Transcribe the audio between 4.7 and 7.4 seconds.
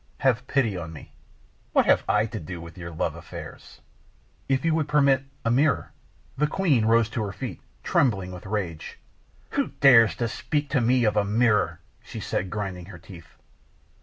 would permit a mirror" The queen rose to her